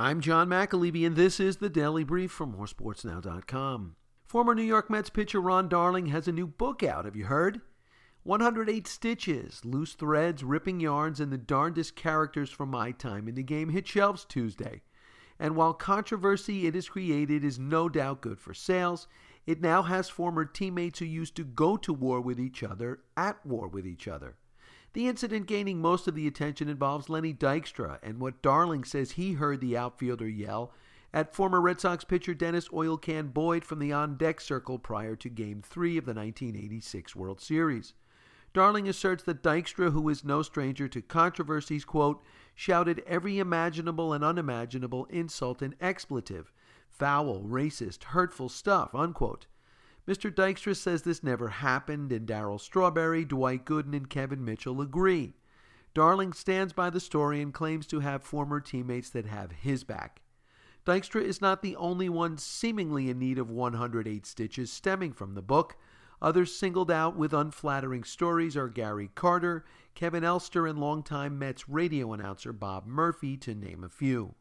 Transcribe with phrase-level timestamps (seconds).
[0.00, 3.96] I'm John McAlevey, and this is the Daily Brief from MoreSportsNow.com.
[4.24, 7.04] Former New York Mets pitcher Ron Darling has a new book out.
[7.04, 7.60] Have you heard?
[8.22, 13.42] 108 Stitches, Loose Threads, Ripping Yarns, and the Darndest Characters from My Time in the
[13.42, 14.80] Game hit shelves Tuesday.
[15.38, 19.06] And while controversy it has created is no doubt good for sales,
[19.46, 23.44] it now has former teammates who used to go to war with each other at
[23.44, 24.38] war with each other.
[24.92, 29.34] The incident gaining most of the attention involves Lenny Dykstra and what Darling says he
[29.34, 30.72] heard the outfielder yell
[31.12, 35.14] at former Red Sox pitcher Dennis Oil Can Boyd from the on deck circle prior
[35.16, 37.94] to Game 3 of the 1986 World Series.
[38.52, 42.20] Darling asserts that Dykstra, who is no stranger to controversies, quote,
[42.56, 46.50] shouted every imaginable and unimaginable insult and expletive,
[46.88, 49.46] foul, racist, hurtful stuff, unquote.
[50.08, 50.34] Mr.
[50.34, 55.34] Dykstra says this never happened, and Darryl Strawberry, Dwight Gooden, and Kevin Mitchell agree.
[55.92, 60.22] Darling stands by the story and claims to have former teammates that have his back.
[60.86, 65.42] Dykstra is not the only one seemingly in need of 108 stitches stemming from the
[65.42, 65.76] book.
[66.22, 69.64] Others singled out with unflattering stories are Gary Carter,
[69.94, 74.34] Kevin Elster, and longtime Mets radio announcer Bob Murphy, to name a few.